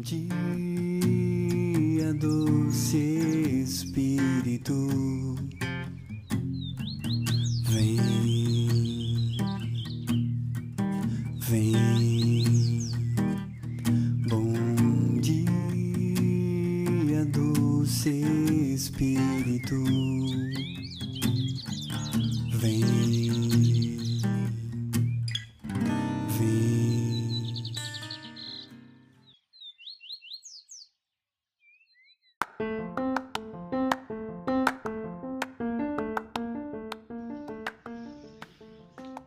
[0.00, 0.24] dia,
[2.14, 2.96] doce
[3.62, 5.29] Espírito,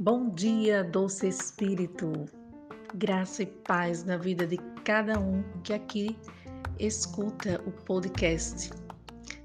[0.05, 2.25] Bom dia, doce Espírito.
[2.95, 6.19] Graça e paz na vida de cada um que aqui
[6.77, 8.69] escuta o podcast.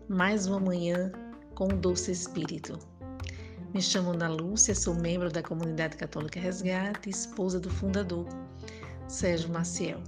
[0.08, 1.12] Mais uma manhã
[1.54, 2.76] com o doce Espírito.
[3.72, 8.26] Me chamo Ana Lúcia, sou membro da Comunidade Católica Resgate, esposa do fundador,
[9.06, 10.02] Sérgio Maciel.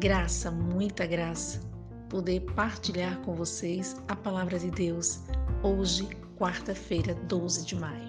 [0.00, 1.60] Graça, muita graça,
[2.08, 5.20] poder partilhar com vocês a palavra de Deus
[5.62, 8.05] hoje, quarta-feira, 12 de maio.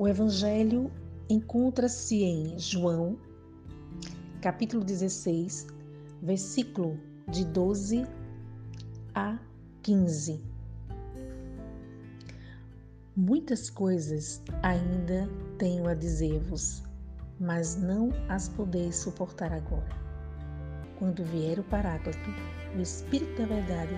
[0.00, 0.92] O Evangelho
[1.28, 3.18] encontra-se em João,
[4.40, 5.66] capítulo 16,
[6.22, 6.96] versículo
[7.28, 8.06] de 12
[9.12, 9.36] a
[9.82, 10.40] 15.
[13.16, 16.84] Muitas coisas ainda tenho a dizer-vos,
[17.40, 19.98] mas não as podeis suportar agora.
[20.96, 22.30] Quando vier o Paráclito,
[22.76, 23.94] o Espírito da Verdade,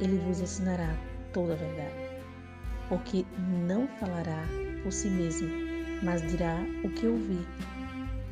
[0.00, 0.96] ele vos ensinará
[1.32, 1.99] toda a verdade.
[2.90, 3.24] Porque
[3.66, 4.44] não falará
[4.82, 5.48] por si mesmo,
[6.02, 7.46] mas dirá o que ouvi,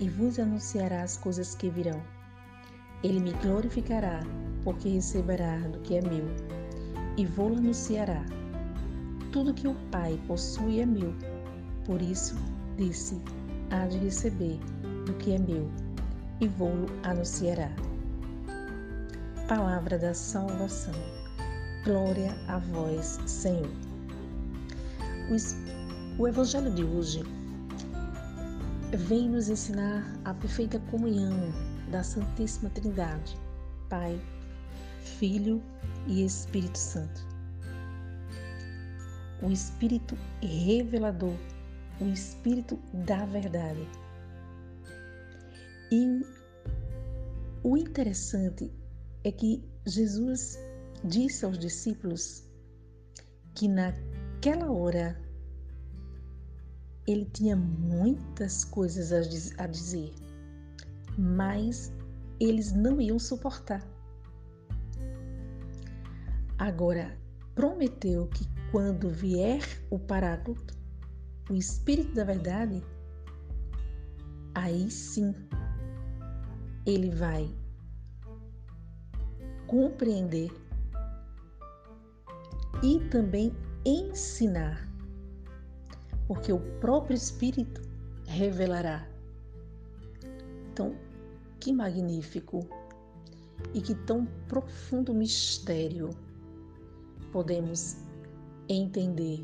[0.00, 2.02] e vos anunciará as coisas que virão.
[3.04, 4.20] Ele me glorificará,
[4.64, 6.26] porque receberá do que é meu,
[7.16, 8.24] e vou anunciará.
[9.32, 11.14] Tudo que o Pai possui é meu,
[11.84, 12.34] por isso
[12.76, 13.16] disse:
[13.70, 14.58] há de receber
[15.06, 15.70] do que é meu,
[16.40, 17.70] e vou-lo anunciará.
[19.46, 20.94] Palavra da salvação.
[21.84, 23.87] Glória a vós, Senhor.
[26.18, 27.22] O Evangelho de hoje
[28.96, 31.52] vem nos ensinar a perfeita comunhão
[31.90, 33.36] da Santíssima Trindade,
[33.90, 34.18] Pai,
[35.18, 35.62] Filho
[36.06, 37.20] e Espírito Santo.
[39.42, 41.36] O Espírito revelador,
[42.00, 43.86] o Espírito da verdade.
[45.92, 46.22] E
[47.62, 48.72] o interessante
[49.24, 50.58] é que Jesus
[51.04, 52.48] disse aos discípulos
[53.54, 53.68] que
[54.38, 55.20] naquela hora
[57.08, 59.12] ele tinha muitas coisas
[59.58, 60.14] a dizer,
[61.18, 61.92] mas
[62.38, 63.82] eles não iam suportar.
[66.56, 67.18] Agora,
[67.56, 69.60] prometeu que quando vier
[69.90, 70.76] o Paráclito,
[71.50, 72.80] o Espírito da Verdade,
[74.54, 75.34] aí sim
[76.86, 77.52] ele vai
[79.66, 80.52] compreender
[82.84, 83.52] e também
[83.84, 84.88] ensinar
[86.28, 87.80] porque o próprio Espírito
[88.26, 89.08] revelará.
[90.70, 90.94] Então,
[91.58, 92.68] que magnífico
[93.72, 96.10] e que tão profundo mistério
[97.32, 97.96] podemos
[98.68, 99.42] entender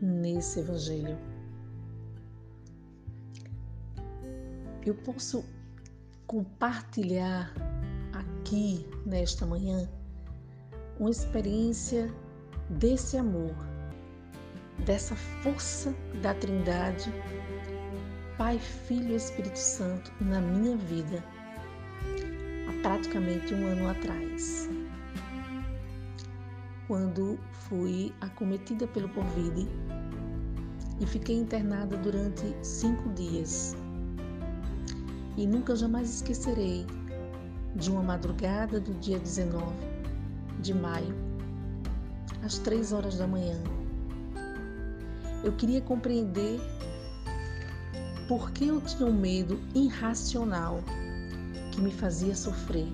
[0.00, 1.18] nesse Evangelho.
[4.84, 5.44] Eu posso
[6.26, 7.54] compartilhar
[8.12, 9.88] aqui nesta manhã
[10.98, 12.12] uma experiência
[12.70, 13.54] desse amor
[14.84, 17.12] dessa força da Trindade,
[18.36, 21.24] Pai, Filho e Espírito Santo na minha vida
[22.68, 24.68] há praticamente um ano atrás,
[26.86, 29.68] quando fui acometida pelo Covid
[31.00, 33.76] e fiquei internada durante cinco dias.
[35.36, 36.86] E nunca jamais esquecerei
[37.74, 39.74] de uma madrugada do dia 19
[40.60, 41.33] de maio,
[42.44, 43.56] às três horas da manhã,
[45.42, 46.60] eu queria compreender
[48.28, 50.80] por que eu tinha um medo irracional
[51.72, 52.86] que me fazia sofrer,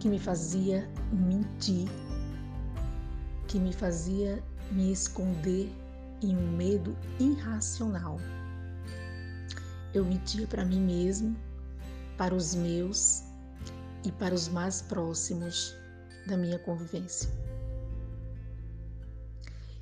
[0.00, 1.86] que me fazia mentir,
[3.46, 5.70] que me fazia me esconder
[6.22, 8.18] em um medo irracional.
[9.92, 11.36] Eu mentia para mim mesmo,
[12.16, 13.22] para os meus
[14.02, 15.81] e para os mais próximos
[16.26, 17.30] da minha convivência.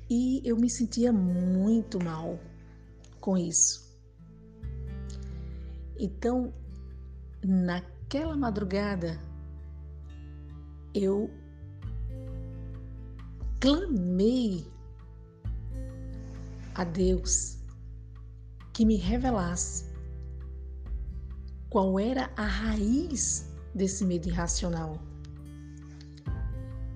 [0.09, 2.39] E eu me sentia muito mal
[3.19, 3.97] com isso.
[5.97, 6.53] Então,
[7.43, 9.19] naquela madrugada,
[10.93, 11.29] eu
[13.59, 14.65] clamei
[16.75, 17.59] a Deus
[18.73, 19.85] que me revelasse
[21.69, 25.10] qual era a raiz desse medo irracional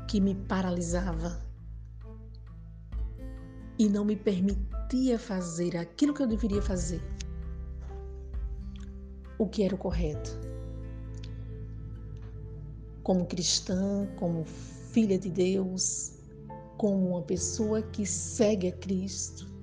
[0.08, 1.44] que me paralisava
[3.78, 7.02] e não me permitia fazer aquilo que eu deveria fazer,
[9.38, 10.40] o que era o correto.
[13.04, 16.14] Como cristã, como filha de Deus,
[16.78, 19.54] como uma pessoa que segue a Cristo.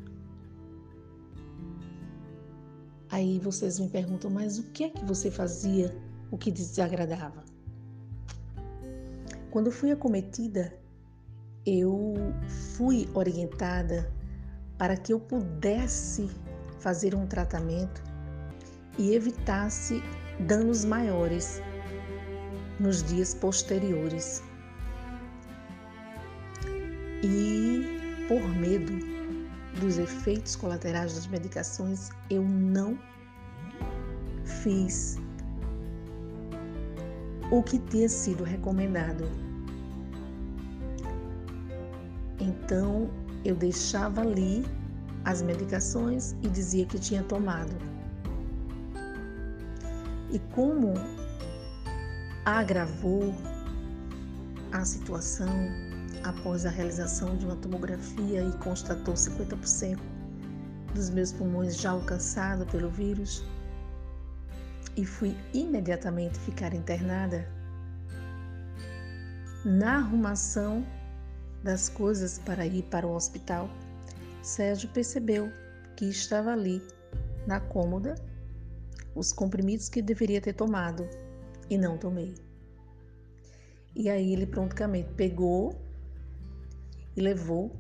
[3.10, 5.94] Aí vocês me perguntam, mas o que é que você fazia
[6.30, 7.51] o que desagradava?
[9.52, 10.72] Quando fui acometida,
[11.66, 12.14] eu
[12.74, 14.10] fui orientada
[14.78, 16.30] para que eu pudesse
[16.80, 18.02] fazer um tratamento
[18.98, 20.02] e evitasse
[20.40, 21.60] danos maiores
[22.80, 24.42] nos dias posteriores.
[27.22, 28.94] E por medo
[29.78, 32.98] dos efeitos colaterais das medicações, eu não
[34.46, 35.18] fiz
[37.52, 39.28] o que tinha sido recomendado.
[42.40, 43.10] Então
[43.44, 44.64] eu deixava ali
[45.26, 47.76] as medicações e dizia que tinha tomado.
[50.30, 50.94] E como
[52.46, 53.34] agravou
[54.72, 55.52] a situação
[56.24, 59.98] após a realização de uma tomografia e constatou 50%
[60.94, 63.44] dos meus pulmões já alcançados pelo vírus,
[64.96, 67.48] e fui imediatamente ficar internada,
[69.64, 70.84] na arrumação
[71.62, 73.70] das coisas para ir para o hospital,
[74.42, 75.50] Sérgio percebeu
[75.96, 76.82] que estava ali,
[77.46, 78.14] na cômoda,
[79.14, 81.08] os comprimidos que deveria ter tomado
[81.70, 82.34] e não tomei.
[83.94, 85.80] E aí ele prontamente pegou
[87.16, 87.76] e levou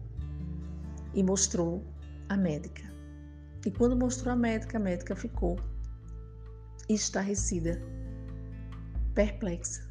[1.14, 1.82] e mostrou
[2.28, 2.82] a médica.
[3.66, 5.58] E quando mostrou a médica, a médica ficou
[6.94, 7.80] estarrecida,
[9.14, 9.88] perplexa,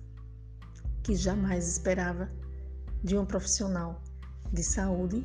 [1.03, 2.29] que jamais esperava
[3.03, 4.01] de um profissional
[4.51, 5.23] de saúde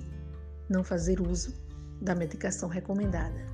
[0.68, 1.54] não fazer uso
[2.00, 3.46] da medicação recomendada.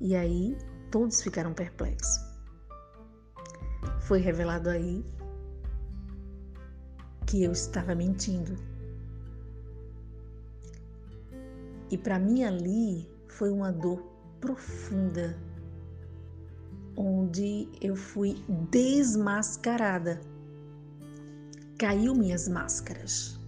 [0.00, 0.56] E aí
[0.90, 2.22] todos ficaram perplexos.
[4.00, 5.04] Foi revelado aí
[7.26, 8.56] que eu estava mentindo.
[11.90, 14.13] E para mim ali foi uma dor
[14.44, 15.34] profunda,
[16.94, 20.20] onde eu fui desmascarada.
[21.78, 23.40] Caiu minhas máscaras.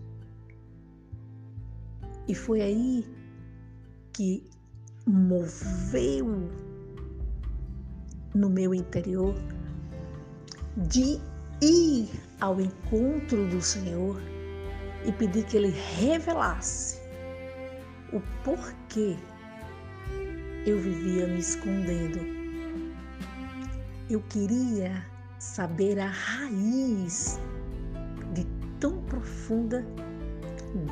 [2.26, 3.04] E foi aí
[4.14, 4.42] que
[5.06, 6.48] moveu
[8.34, 9.34] no meu interior
[10.88, 11.20] de
[11.60, 12.08] ir
[12.40, 14.18] ao encontro do Senhor
[15.04, 16.98] e pedir que Ele revelasse
[18.14, 19.16] o porquê
[20.66, 22.18] eu vivia me escondendo.
[24.10, 25.06] Eu queria
[25.38, 27.38] saber a raiz
[28.34, 28.44] de
[28.80, 29.86] tão profunda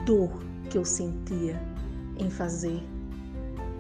[0.07, 0.31] dor
[0.71, 1.61] que eu sentia
[2.19, 2.81] em fazer,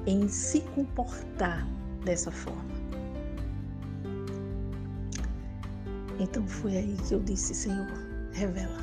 [0.05, 1.65] em se comportar
[2.05, 2.75] dessa forma.
[6.19, 7.87] Então foi aí que eu disse, Senhor,
[8.33, 8.83] revela.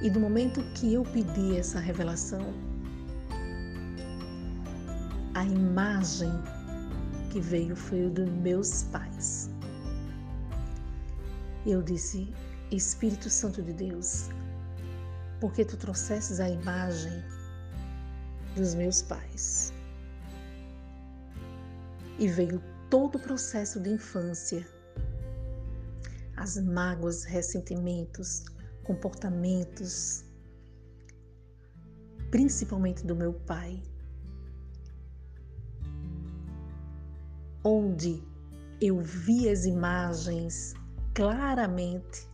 [0.00, 2.63] E no momento que eu pedi essa revelação,
[5.34, 6.30] a imagem
[7.30, 9.50] que veio foi o dos meus pais.
[11.66, 12.32] Eu disse,
[12.70, 14.28] Espírito Santo de Deus,
[15.40, 17.12] porque tu trouxesses a imagem
[18.54, 19.72] dos meus pais.
[22.18, 24.64] E veio todo o processo de infância,
[26.36, 28.44] as mágoas, ressentimentos,
[28.84, 30.24] comportamentos,
[32.30, 33.82] principalmente do meu pai
[37.64, 38.22] onde
[38.80, 40.74] eu vi as imagens
[41.14, 42.28] claramente,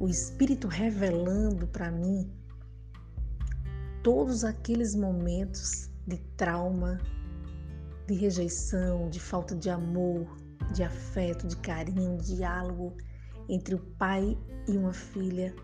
[0.00, 2.28] o Espírito revelando para mim
[4.02, 6.98] todos aqueles momentos de trauma,
[8.08, 10.26] de rejeição, de falta de amor,
[10.74, 12.96] de afeto, de carinho, de diálogo
[13.48, 15.54] entre o pai e uma filha.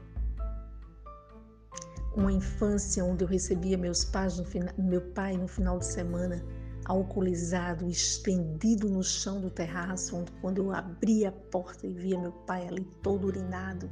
[2.14, 4.44] Uma infância onde eu recebia meus pais no,
[4.84, 6.44] meu pai no final de semana
[6.88, 12.32] alcoolizado, estendido no chão do terraço, onde, quando eu abria a porta e via meu
[12.32, 13.90] pai ali todo urinado.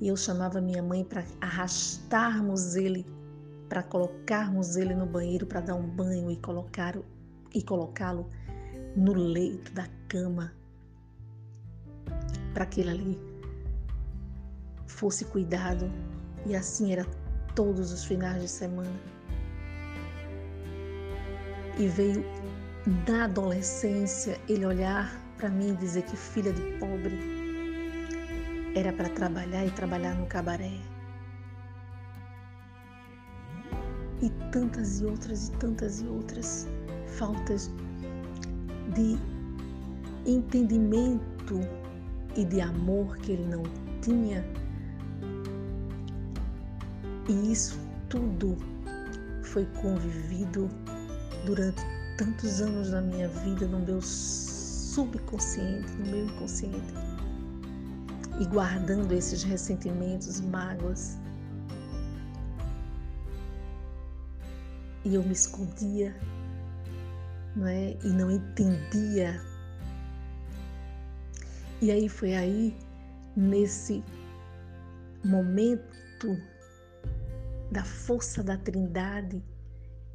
[0.00, 3.04] E eu chamava minha mãe para arrastarmos ele,
[3.68, 6.96] para colocarmos ele no banheiro para dar um banho e colocar
[7.52, 8.30] e colocá-lo
[8.96, 10.52] no leito da cama,
[12.54, 13.18] para que ele ali
[14.86, 15.90] fosse cuidado,
[16.46, 17.04] e assim era
[17.54, 19.19] todos os finais de semana.
[21.80, 22.22] E veio
[23.08, 27.18] na adolescência ele olhar para mim e dizer que filha de pobre
[28.74, 30.78] era para trabalhar e trabalhar no cabaré.
[34.20, 36.68] E tantas e outras e tantas e outras
[37.16, 37.70] faltas
[38.94, 39.16] de
[40.30, 41.60] entendimento
[42.36, 43.62] e de amor que ele não
[44.02, 44.44] tinha.
[47.26, 48.54] E isso tudo
[49.42, 50.68] foi convivido
[51.44, 51.82] durante
[52.16, 56.94] tantos anos da minha vida no meu subconsciente, no meu inconsciente.
[58.38, 61.18] E guardando esses ressentimentos, mágoas.
[65.04, 66.14] E eu me escondia,
[67.56, 67.96] não é?
[68.04, 69.40] E não entendia.
[71.80, 72.76] E aí foi aí,
[73.34, 74.04] nesse
[75.24, 76.36] momento
[77.70, 79.42] da força da Trindade,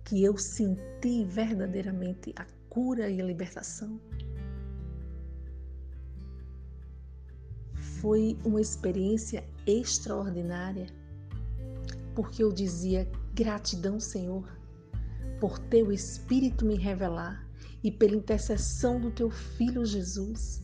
[0.06, 4.00] que eu senti verdadeiramente a cura e a libertação.
[8.00, 10.86] Foi uma experiência extraordinária,
[12.14, 14.48] porque eu dizia gratidão, Senhor,
[15.40, 17.46] por teu Espírito me revelar
[17.84, 20.62] e pela intercessão do teu Filho Jesus.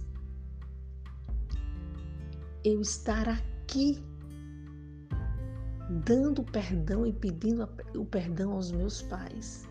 [2.63, 4.03] Eu estar aqui
[6.05, 9.67] dando perdão e pedindo o perdão aos meus pais.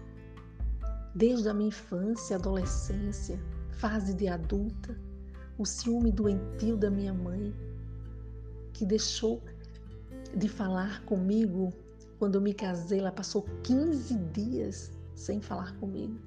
[1.14, 3.40] Desde a minha infância, adolescência,
[3.72, 4.96] fase de adulta,
[5.58, 7.54] o ciúme doentio da minha mãe,
[8.72, 9.42] que deixou
[10.36, 11.72] de falar comigo
[12.18, 16.18] quando eu me casei, ela passou 15 dias sem falar comigo.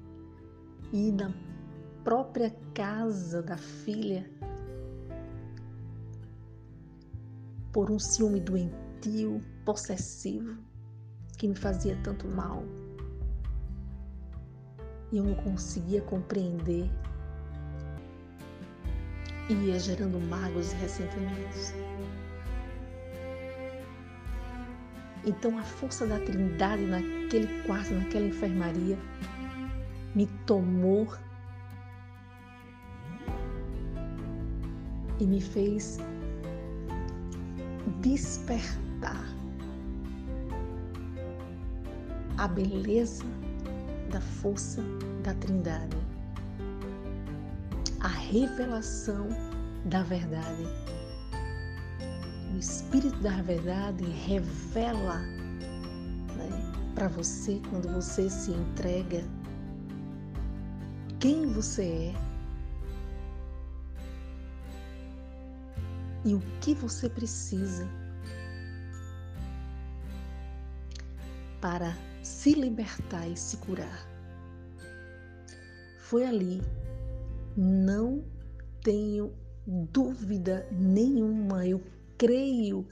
[0.92, 1.32] E na
[2.02, 4.28] própria casa da filha,
[7.72, 10.56] por um ciúme doentio, possessivo
[11.38, 12.62] que me fazia tanto mal.
[15.12, 16.90] E eu não conseguia compreender.
[19.48, 21.74] Ia gerando mágoas e ressentimentos.
[25.26, 28.98] Então a força da Trindade naquele quarto, naquela enfermaria,
[30.14, 31.08] me tomou
[35.18, 35.98] e me fez
[38.00, 39.33] despertar
[42.44, 43.24] a beleza
[44.10, 44.82] da força
[45.22, 45.96] da Trindade,
[48.00, 49.28] a revelação
[49.86, 50.66] da verdade.
[52.52, 55.20] O Espírito da Verdade revela
[56.36, 56.50] né,
[56.94, 59.24] para você quando você se entrega
[61.18, 62.14] quem você é
[66.26, 67.88] e o que você precisa
[71.58, 74.08] para se libertar e se curar.
[76.00, 76.62] Foi ali,
[77.56, 78.24] não
[78.82, 79.32] tenho
[79.66, 81.82] dúvida nenhuma, eu
[82.16, 82.88] creio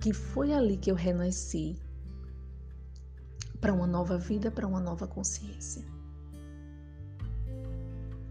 [0.00, 1.80] que foi ali que eu renasci
[3.60, 5.84] para uma nova vida, para uma nova consciência.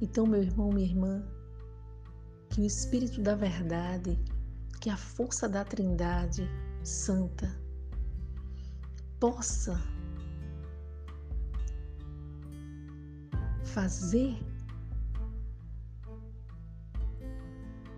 [0.02, 1.24] Então, meu irmão, minha irmã,
[2.50, 4.20] que o Espírito da Verdade,
[4.82, 6.50] que a força da Trindade
[6.84, 7.50] Santa
[9.20, 9.80] possa
[13.74, 14.38] fazer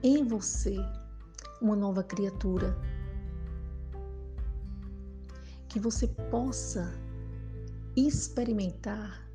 [0.04, 0.78] em você
[1.62, 2.78] uma nova criatura.
[5.68, 6.94] Que você possa
[7.96, 9.28] experimentar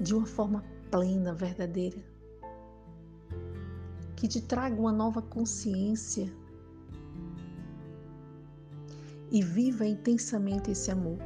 [0.00, 2.02] de uma forma plena, verdadeira.
[4.16, 6.32] Que te traga uma nova consciência
[9.30, 11.18] e viva intensamente esse amor.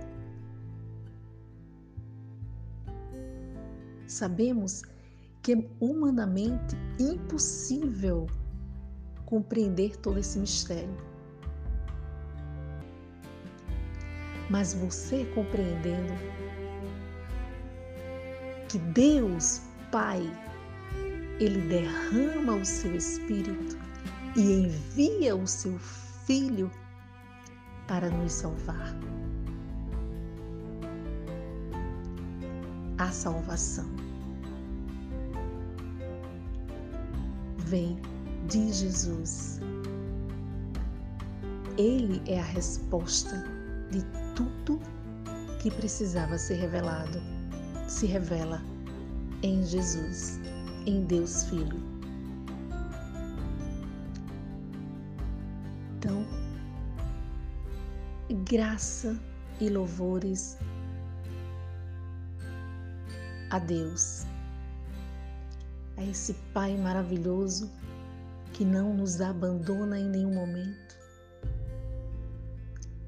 [4.17, 4.81] Sabemos
[5.43, 8.27] que é humanamente impossível
[9.27, 10.97] compreender todo esse mistério.
[14.49, 16.15] Mas você compreendendo
[18.71, 19.61] que Deus,
[19.93, 20.23] Pai,
[21.39, 23.77] Ele derrama o seu Espírito
[24.35, 25.79] e envia o seu
[26.25, 26.71] Filho
[27.87, 28.97] para nos salvar.
[32.99, 34.07] A salvação.
[37.67, 37.99] vem
[38.49, 39.61] de Jesus.
[41.77, 43.45] Ele é a resposta
[43.91, 44.03] de
[44.35, 44.81] tudo
[45.61, 47.21] que precisava ser revelado.
[47.89, 48.63] Se revela
[49.43, 50.41] em Jesus,
[50.87, 51.83] em Deus Filho.
[55.99, 56.25] Então,
[58.45, 59.21] graça
[59.61, 60.57] e louvores
[63.51, 64.25] a Deus,
[65.97, 67.71] a esse Pai maravilhoso
[68.53, 70.97] que não nos abandona em nenhum momento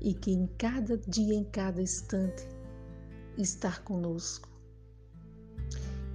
[0.00, 2.46] e que em cada dia, em cada instante,
[3.36, 4.48] está conosco.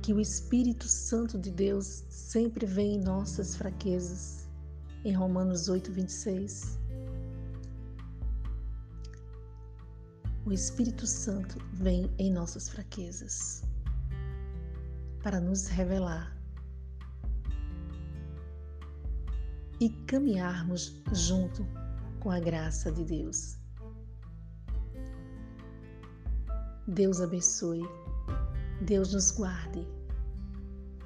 [0.02, 4.48] Que o Espírito Santo de Deus sempre vem em nossas fraquezas,
[5.04, 6.80] em Romanos 8, 26.
[10.46, 13.64] O Espírito Santo vem em nossas fraquezas
[15.24, 16.38] para nos revelar
[19.80, 21.66] e caminharmos junto
[22.20, 23.58] com a graça de Deus.
[26.88, 27.82] Deus abençoe,
[28.82, 29.88] Deus nos guarde.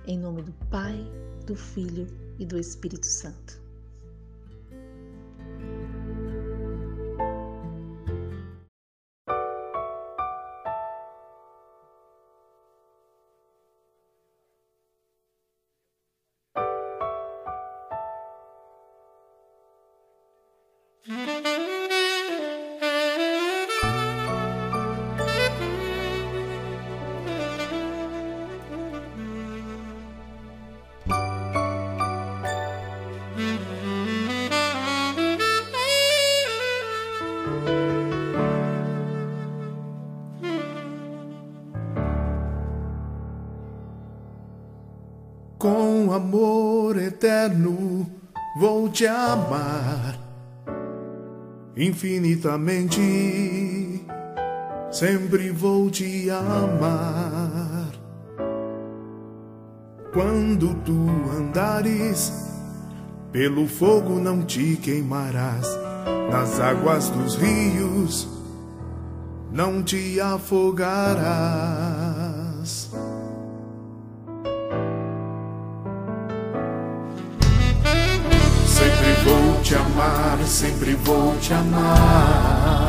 [0.07, 0.95] Em nome do Pai,
[1.45, 2.07] do Filho
[2.39, 3.66] e do Espírito Santo.
[45.67, 48.07] Com amor eterno
[48.57, 50.17] vou te amar
[51.75, 54.01] infinitamente,
[54.89, 57.91] sempre vou te amar.
[60.13, 61.05] Quando tu
[61.38, 62.31] andares
[63.33, 65.67] pelo fogo, não te queimarás,
[66.31, 68.25] nas águas dos rios
[69.51, 71.86] não te afogarás.
[79.98, 82.88] Amar, sempre vou te amar.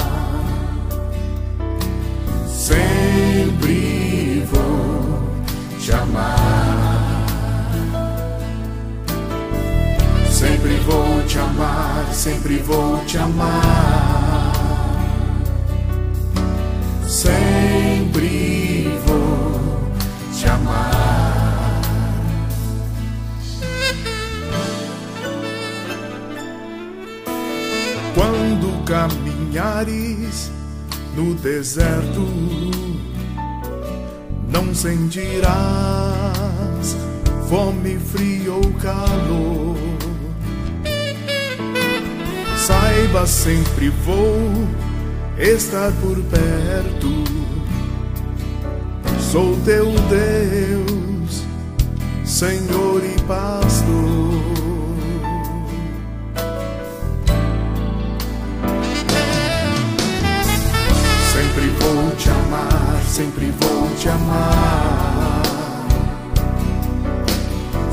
[2.47, 5.23] Sempre vou
[5.81, 7.27] te amar.
[10.31, 13.98] Sempre vou te amar, sempre vou te amar.
[31.15, 32.27] No deserto,
[34.51, 35.47] não sentirás
[37.49, 39.77] fome, frio ou calor.
[42.57, 44.69] Saiba, sempre vou
[45.39, 47.25] estar por perto.
[49.31, 51.45] Sou teu Deus,
[52.25, 54.28] Senhor e Pastor.
[61.95, 65.43] Vou te amar, sempre vou te amar.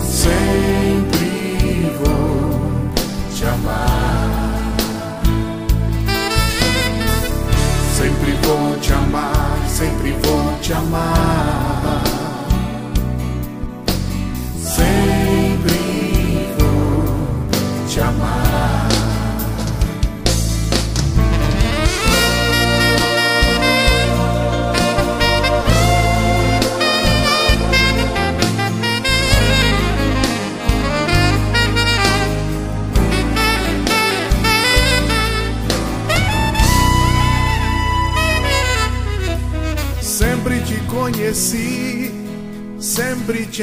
[0.01, 2.89] Sempre vou
[3.33, 4.75] te amar.
[7.97, 11.64] Sempre vou te amar, sempre vou te amar.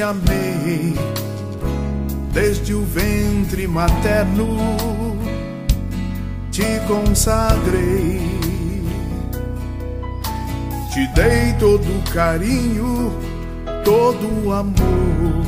[0.03, 0.93] Amei,
[2.31, 4.57] desde o ventre materno
[6.51, 8.21] te consagrei,
[10.93, 13.11] te dei todo carinho,
[13.83, 15.43] todo amor.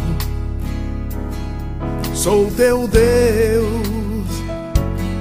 [2.14, 4.28] Sou teu Deus,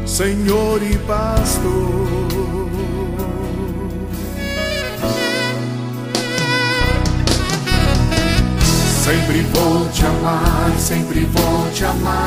[0.06, 2.23] Senhor e Pastor.
[9.04, 12.24] Sempre vou te amar, sempre vou te amar.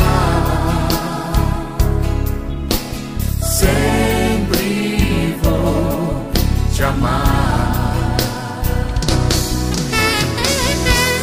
[3.42, 6.32] Sempre vou
[6.72, 8.18] te amar.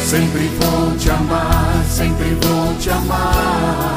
[0.05, 3.94] Sempre vou te amar, sempre vou te amar.